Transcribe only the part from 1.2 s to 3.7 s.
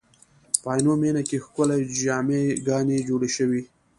کې ښکلې جامع ګانې جوړې شوې.